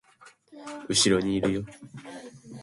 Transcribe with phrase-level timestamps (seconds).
[0.89, 1.65] 後ろにいるよ